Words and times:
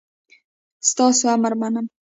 ستاسو 0.89 1.23
امر 1.35 1.53
منم 1.61 1.85